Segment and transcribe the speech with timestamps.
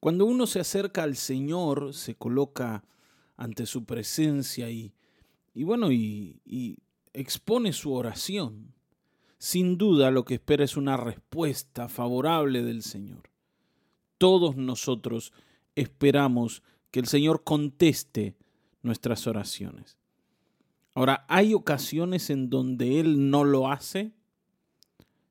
[0.00, 2.84] Cuando uno se acerca al Señor, se coloca
[3.36, 4.92] ante su presencia y,
[5.54, 6.78] bueno, y
[7.12, 8.74] expone su oración.
[9.38, 13.30] Sin duda lo que espera es una respuesta favorable del Señor.
[14.18, 15.32] Todos nosotros
[15.76, 18.36] esperamos que el Señor conteste
[18.82, 19.96] nuestras oraciones.
[20.94, 24.12] Ahora, ¿hay ocasiones en donde Él no lo hace?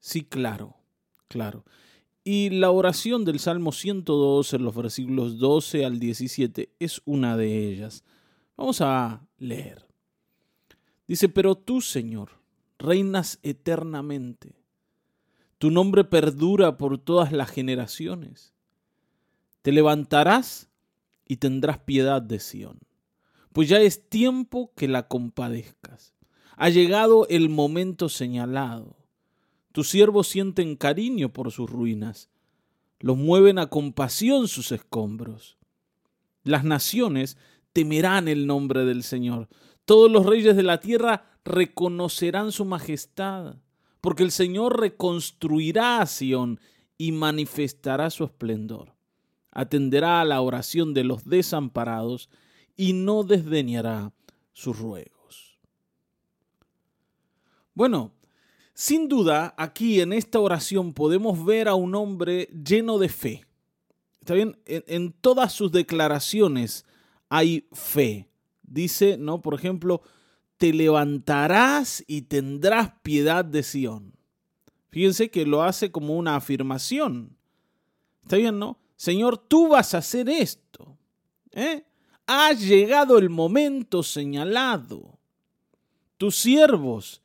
[0.00, 0.76] Sí, claro,
[1.28, 1.64] claro.
[2.24, 7.68] Y la oración del Salmo 102 en los versículos 12 al 17 es una de
[7.68, 8.04] ellas.
[8.56, 9.86] Vamos a leer.
[11.08, 12.30] Dice, pero tú, Señor,
[12.78, 14.54] reinas eternamente.
[15.58, 18.52] Tu nombre perdura por todas las generaciones.
[19.62, 20.68] Te levantarás
[21.26, 22.80] y tendrás piedad de Sión,
[23.52, 26.14] pues ya es tiempo que la compadezcas.
[26.56, 28.96] Ha llegado el momento señalado.
[29.72, 32.28] Tus siervos sienten cariño por sus ruinas,
[33.00, 35.58] los mueven a compasión sus escombros.
[36.44, 37.36] Las naciones
[37.72, 39.48] temerán el nombre del Señor.
[39.84, 43.56] Todos los reyes de la tierra reconocerán su majestad,
[44.00, 46.60] porque el Señor reconstruirá a Sión
[46.98, 48.94] y manifestará su esplendor.
[49.50, 52.28] Atenderá a la oración de los desamparados
[52.76, 54.12] y no desdeñará
[54.52, 55.58] sus ruegos.
[57.74, 58.12] Bueno,
[58.74, 63.46] sin duda, aquí en esta oración podemos ver a un hombre lleno de fe.
[64.20, 64.56] ¿Está bien?
[64.66, 66.84] En, todas sus declaraciones
[67.28, 68.28] hay fe.
[68.62, 69.42] Dice, ¿no?
[69.42, 70.02] Por ejemplo,
[70.56, 74.14] te levantarás y tendrás piedad de Sión.
[74.90, 77.36] Fíjense que lo hace como una afirmación.
[78.22, 78.78] ¿Está bien, no?
[78.96, 80.96] Señor, tú vas a hacer esto.
[81.50, 81.84] ¿eh?
[82.26, 85.18] Ha llegado el momento señalado.
[86.16, 87.22] Tus siervos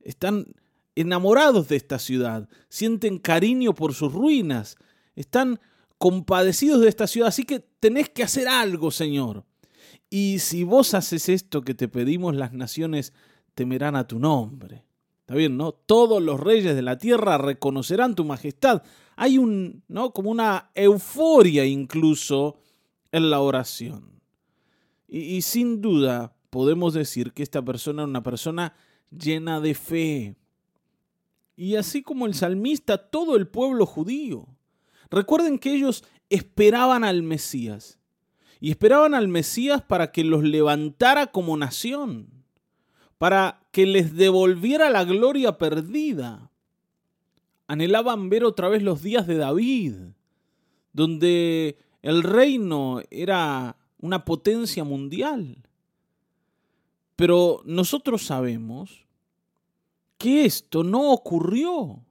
[0.00, 0.46] están
[0.94, 4.76] enamorados de esta ciudad, sienten cariño por sus ruinas,
[5.16, 5.60] están
[5.98, 9.44] compadecidos de esta ciudad, así que tenés que hacer algo, Señor.
[10.10, 13.12] Y si vos haces esto que te pedimos, las naciones
[13.54, 14.84] temerán a tu nombre.
[15.20, 15.72] Está bien, ¿no?
[15.72, 18.82] Todos los reyes de la tierra reconocerán tu majestad.
[19.16, 20.12] Hay un, ¿no?
[20.12, 22.58] Como una euforia incluso
[23.10, 24.20] en la oración.
[25.08, 28.74] Y, y sin duda podemos decir que esta persona es una persona
[29.10, 30.36] llena de fe
[31.56, 34.46] y así como el salmista, todo el pueblo judío.
[35.10, 37.98] Recuerden que ellos esperaban al Mesías
[38.60, 42.28] y esperaban al Mesías para que los levantara como nación,
[43.18, 46.50] para que les devolviera la gloria perdida.
[47.66, 49.94] Anhelaban ver otra vez los días de David,
[50.92, 55.64] donde el reino era una potencia mundial.
[57.16, 59.06] Pero nosotros sabemos
[60.18, 62.04] que esto no ocurrió.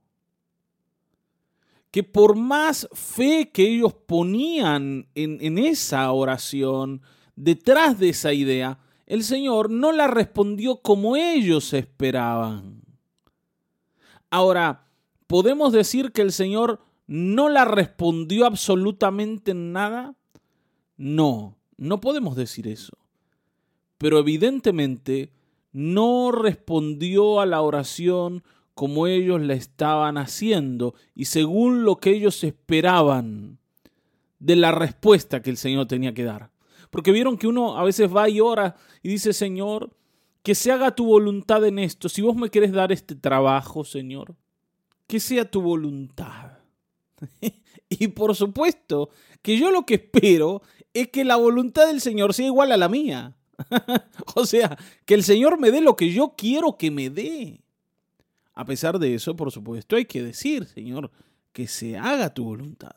[1.91, 7.01] Que por más fe que ellos ponían en, en esa oración,
[7.35, 12.81] detrás de esa idea, el Señor no la respondió como ellos esperaban.
[14.29, 14.87] Ahora,
[15.27, 20.15] ¿podemos decir que el Señor no la respondió absolutamente en nada?
[20.97, 22.97] No, no podemos decir eso.
[23.97, 25.31] Pero evidentemente
[25.73, 32.43] no respondió a la oración como ellos la estaban haciendo y según lo que ellos
[32.43, 33.59] esperaban
[34.39, 36.51] de la respuesta que el Señor tenía que dar.
[36.89, 39.95] Porque vieron que uno a veces va y ora y dice, Señor,
[40.43, 42.09] que se haga tu voluntad en esto.
[42.09, 44.35] Si vos me querés dar este trabajo, Señor,
[45.07, 46.59] que sea tu voluntad.
[47.89, 49.09] y por supuesto
[49.41, 50.61] que yo lo que espero
[50.93, 53.35] es que la voluntad del Señor sea igual a la mía.
[54.35, 57.63] o sea, que el Señor me dé lo que yo quiero que me dé.
[58.53, 61.11] A pesar de eso, por supuesto, hay que decir, Señor,
[61.51, 62.95] que se haga tu voluntad.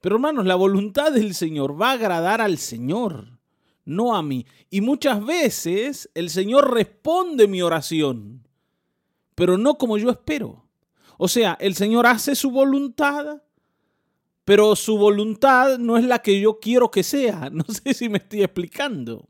[0.00, 3.38] Pero hermanos, la voluntad del Señor va a agradar al Señor,
[3.84, 4.46] no a mí.
[4.70, 8.46] Y muchas veces el Señor responde mi oración,
[9.34, 10.66] pero no como yo espero.
[11.18, 13.42] O sea, el Señor hace su voluntad,
[14.44, 17.50] pero su voluntad no es la que yo quiero que sea.
[17.52, 19.28] No sé si me estoy explicando.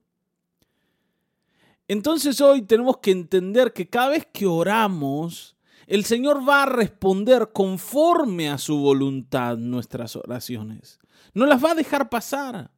[1.92, 7.50] Entonces hoy tenemos que entender que cada vez que oramos, el Señor va a responder
[7.52, 10.98] conforme a su voluntad nuestras oraciones.
[11.34, 12.70] No las va a dejar pasar,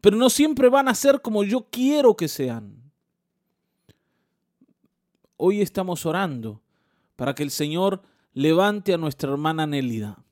[0.00, 2.90] pero no siempre van a ser como yo quiero que sean.
[5.36, 6.60] Hoy estamos orando
[7.14, 8.02] para que el Señor
[8.32, 10.24] levante a nuestra hermana Nélida.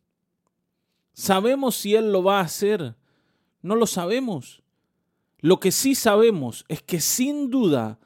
[1.13, 2.97] ¿Sabemos si Él lo va a hacer?
[3.63, 4.65] No lo sabemos.
[5.39, 8.01] Lo que sí sabemos es que sin duda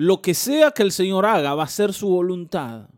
[0.00, 2.88] lo que sea que el Señor haga va a ser su voluntad.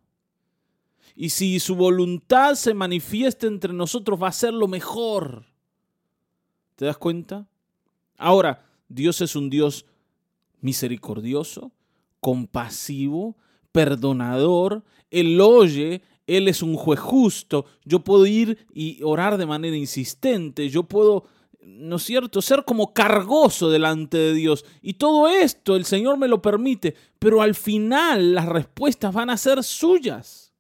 [1.17, 5.45] Y si su voluntad se manifiesta entre nosotros, va a ser lo mejor.
[6.77, 7.49] ¿Te das cuenta?
[8.17, 9.85] Ahora, Dios es un Dios
[10.61, 11.73] misericordioso,
[12.21, 13.37] compasivo,
[13.73, 19.77] perdonador, Él oye, Él es un juez justo, yo puedo ir y orar de manera
[19.77, 21.25] insistente, yo puedo,
[21.65, 24.65] ¿no es cierto?, ser como cargoso delante de Dios.
[24.81, 29.37] Y todo esto el Señor me lo permite, pero al final las respuestas van a
[29.37, 30.53] ser suyas.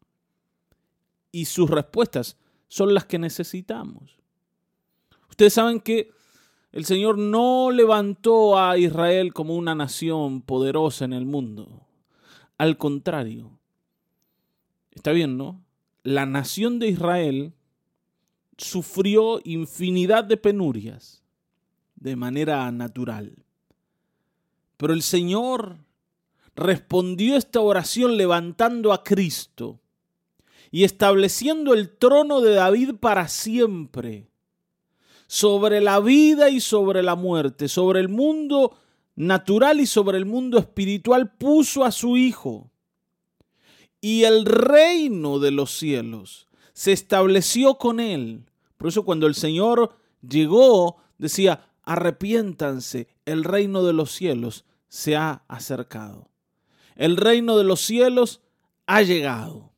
[1.31, 2.37] Y sus respuestas
[2.69, 4.19] son las que necesitamos.
[5.28, 6.10] Ustedes saben que
[6.72, 11.87] el Señor no levantó a Israel como una nación poderosa en el mundo.
[12.58, 13.58] Al contrario.
[14.90, 15.64] Está bien, ¿no?
[16.02, 17.54] La nación de Israel
[18.62, 21.23] sufrió infinidad de penurias
[21.97, 23.35] de manera natural.
[24.76, 25.76] Pero el Señor
[26.55, 29.81] respondió esta oración levantando a Cristo
[30.70, 34.29] y estableciendo el trono de David para siempre
[35.26, 38.76] sobre la vida y sobre la muerte, sobre el mundo
[39.14, 42.70] natural y sobre el mundo espiritual, puso a su Hijo.
[44.00, 48.44] Y el reino de los cielos se estableció con él.
[48.82, 49.94] Por eso cuando el Señor
[50.29, 56.32] llegó, decía, arrepiéntanse, el reino de los cielos se ha acercado.
[56.96, 58.40] El reino de los cielos
[58.87, 59.70] ha llegado.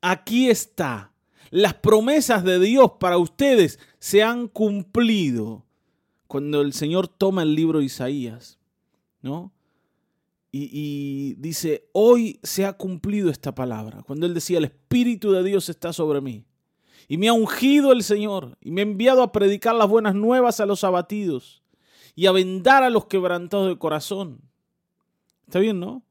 [0.00, 1.12] Aquí está
[1.50, 5.66] las promesas de Dios para ustedes se han cumplido.
[6.26, 8.58] Cuando el Señor toma el libro de Isaías,
[9.20, 9.52] ¿no?
[10.50, 14.02] Y, y, dice, hoy se ha cumplido esta palabra.
[14.02, 16.46] Cuando él decía, el Espíritu de Dios está sobre mí.
[17.08, 20.60] Y me ha ungido el Señor y me ha enviado a predicar las buenas nuevas
[20.60, 21.62] a los abatidos
[22.14, 24.40] y a vendar a los quebrantados de corazón.
[25.46, 26.02] Está bien, ¿no?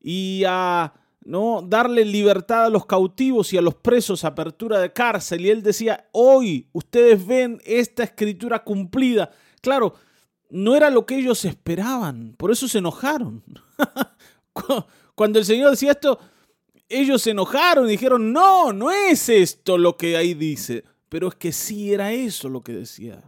[0.00, 0.94] Y a
[1.24, 1.62] ¿no?
[1.66, 5.44] darle libertad a los cautivos y a los presos, apertura de cárcel.
[5.44, 9.30] Y él decía, hoy ustedes ven esta escritura cumplida.
[9.60, 9.94] Claro,
[10.48, 13.42] no era lo que ellos esperaban, por eso se enojaron.
[15.14, 16.18] Cuando el Señor decía esto,
[16.88, 20.84] ellos se enojaron y dijeron, no, no es esto lo que ahí dice.
[21.08, 23.22] Pero es que sí era eso lo que decía.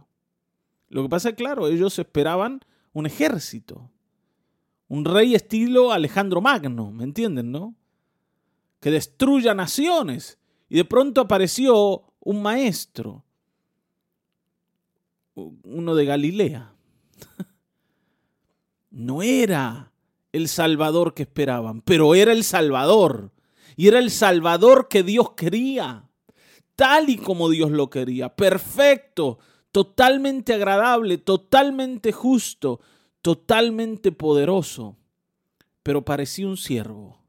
[0.89, 2.63] Lo que pasa es, claro, ellos esperaban
[2.93, 3.89] un ejército,
[4.87, 7.75] un rey estilo Alejandro Magno, ¿me entienden, no?
[8.79, 10.37] que destruya naciones.
[10.69, 13.25] Y de pronto apareció un maestro,
[15.35, 16.73] uno de Galilea.
[18.91, 19.91] No era
[20.31, 23.31] el Salvador que esperaban, pero era el Salvador.
[23.79, 26.03] Y era el Salvador que Dios quería,
[26.75, 29.39] tal y como Dios lo quería, perfecto,
[29.71, 32.81] totalmente agradable, totalmente justo,
[33.21, 34.97] totalmente poderoso.
[35.81, 37.19] Pero parecía un siervo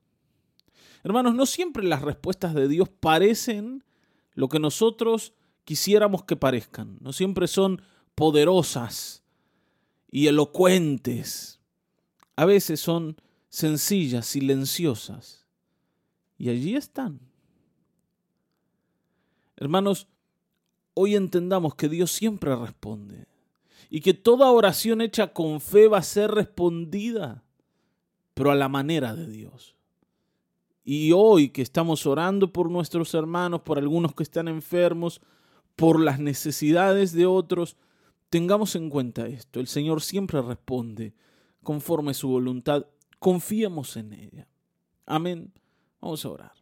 [1.05, 3.85] Hermanos, no siempre las respuestas de Dios parecen
[4.35, 6.99] lo que nosotros quisiéramos que parezcan.
[7.01, 7.81] No siempre son
[8.17, 9.23] poderosas
[10.11, 11.61] y elocuentes.
[12.35, 13.21] A veces son
[13.51, 15.40] sencillas, silenciosas.
[16.41, 17.21] Y allí están.
[19.57, 20.09] Hermanos,
[20.95, 23.27] hoy entendamos que Dios siempre responde
[23.91, 27.45] y que toda oración hecha con fe va a ser respondida,
[28.33, 29.77] pero a la manera de Dios.
[30.83, 35.21] Y hoy que estamos orando por nuestros hermanos, por algunos que están enfermos,
[35.77, 37.77] por las necesidades de otros,
[38.31, 39.61] tengamos en cuenta esto.
[39.61, 41.13] El Señor siempre responde
[41.63, 42.87] conforme a su voluntad.
[43.19, 44.49] Confiemos en ella.
[45.05, 45.53] Amén.
[46.01, 46.53] Vamos a orar.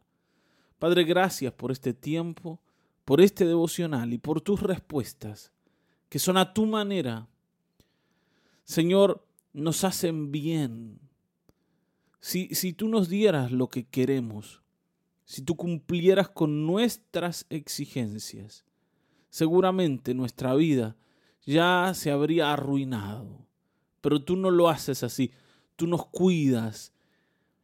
[0.77, 2.59] Padre, gracias por este tiempo,
[3.05, 5.51] por este devocional y por tus respuestas,
[6.09, 7.27] que son a tu manera.
[8.63, 10.99] Señor, nos hacen bien
[12.21, 14.61] si, tú nos dieras lo que queremos,
[15.25, 18.65] si tú cumplieras con nuestras exigencias,
[19.29, 20.97] seguramente nuestra vida
[21.45, 23.45] ya se habría arruinado.
[24.01, 25.31] Pero tú no lo haces así,
[25.75, 26.93] tú nos cuidas.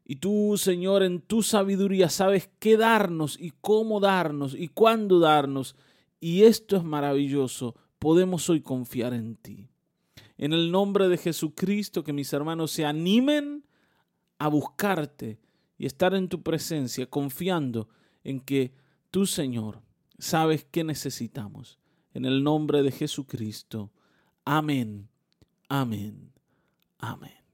[0.05, 5.75] Y tú, Señor, en tu sabiduría sabes qué darnos y cómo darnos y cuándo darnos.
[6.19, 7.75] Y esto es maravilloso.
[7.97, 9.67] Podemos hoy confiar en ti.
[10.37, 13.65] En el nombre de Jesucristo, que mis hermanos se animen
[14.37, 15.39] a buscarte
[15.77, 17.89] y estar en tu presencia confiando
[18.23, 18.73] en que
[19.09, 19.81] tú, Señor,
[20.19, 21.79] sabes qué necesitamos.
[22.13, 23.91] En el nombre de Jesucristo.
[24.45, 25.09] Amén.
[25.67, 26.31] Amén.
[26.99, 27.44] Amén.